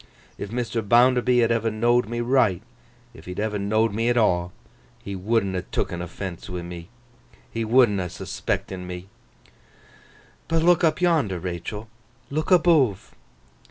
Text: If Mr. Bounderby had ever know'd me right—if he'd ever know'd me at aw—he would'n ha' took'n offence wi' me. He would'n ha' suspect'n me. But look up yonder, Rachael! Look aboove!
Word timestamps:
If 0.39 0.49
Mr. 0.49 0.81
Bounderby 0.81 1.41
had 1.41 1.51
ever 1.51 1.69
know'd 1.69 2.09
me 2.09 2.21
right—if 2.21 3.25
he'd 3.25 3.39
ever 3.39 3.59
know'd 3.59 3.93
me 3.93 4.09
at 4.09 4.17
aw—he 4.17 5.15
would'n 5.15 5.53
ha' 5.53 5.63
took'n 5.71 6.01
offence 6.01 6.49
wi' 6.49 6.63
me. 6.63 6.89
He 7.51 7.63
would'n 7.63 7.99
ha' 7.99 8.09
suspect'n 8.09 8.87
me. 8.87 9.09
But 10.47 10.63
look 10.63 10.83
up 10.83 11.01
yonder, 11.01 11.37
Rachael! 11.37 11.87
Look 12.31 12.49
aboove! 12.49 13.11